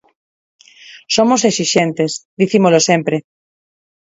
Somos 1.15 1.41
exixentes, 1.49 2.11
dicímolo 2.41 2.79
sempre. 2.89 3.17